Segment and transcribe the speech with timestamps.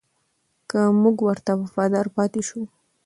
[0.69, 2.61] که موږ ورته وفادار پاتې شو.